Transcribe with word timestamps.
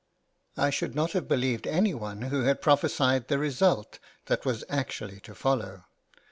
I 0.57 0.71
should 0.71 0.95
not 0.95 1.11
have 1.11 1.27
believed 1.27 1.67
any 1.67 1.93
one 1.93 2.23
who 2.23 2.41
had 2.41 2.59
prophesied 2.59 3.27
the 3.27 3.37
result 3.37 3.99
that 4.25 4.45
was 4.45 4.63
actually 4.67 5.19
to 5.19 5.35
follow. 5.35 5.83